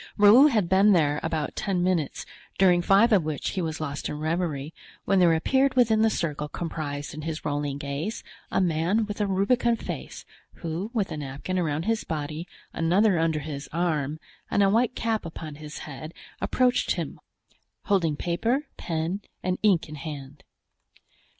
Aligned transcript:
Raoul 0.17 0.47
had 0.47 0.67
been 0.67 0.93
there 0.93 1.19
about 1.21 1.55
ten 1.55 1.83
minutes, 1.83 2.25
during 2.57 2.81
five 2.81 3.11
of 3.11 3.21
which 3.23 3.49
he 3.49 3.61
was 3.61 3.79
lost 3.79 4.09
in 4.09 4.17
reverie, 4.17 4.73
when 5.05 5.19
there 5.19 5.31
appeared 5.35 5.75
within 5.75 6.01
the 6.01 6.09
circle 6.09 6.49
comprised 6.49 7.13
in 7.13 7.21
his 7.21 7.45
rolling 7.45 7.77
gaze 7.77 8.23
a 8.49 8.59
man 8.59 9.05
with 9.05 9.21
a 9.21 9.27
rubicund 9.27 9.77
face, 9.77 10.25
who, 10.55 10.89
with 10.91 11.11
a 11.11 11.17
napkin 11.17 11.59
around 11.59 11.83
his 11.83 12.03
body, 12.03 12.47
another 12.73 13.19
under 13.19 13.41
his 13.41 13.69
arm, 13.71 14.19
and 14.49 14.63
a 14.63 14.71
white 14.71 14.95
cap 14.95 15.23
upon 15.23 15.53
his 15.61 15.77
head, 15.85 16.15
approached 16.41 16.95
him, 16.95 17.19
holding 17.83 18.15
paper, 18.15 18.63
pen 18.77 19.21
and 19.43 19.59
ink 19.61 19.87
in 19.87 19.93
hand. 19.97 20.43